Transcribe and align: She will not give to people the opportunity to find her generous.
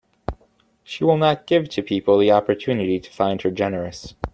She 0.83 1.03
will 1.03 1.17
not 1.17 1.45
give 1.45 1.69
to 1.69 1.83
people 1.83 2.17
the 2.17 2.31
opportunity 2.31 2.99
to 2.99 3.11
find 3.11 3.39
her 3.43 3.51
generous. 3.51 4.15